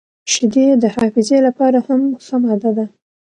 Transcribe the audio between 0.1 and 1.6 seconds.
•شیدې د حافظې